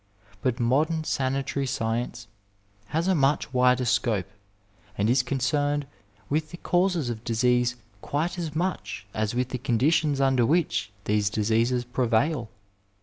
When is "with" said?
6.27-6.49, 9.35-9.49